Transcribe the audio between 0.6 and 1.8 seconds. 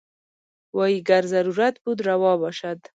وايي ګر ضرورت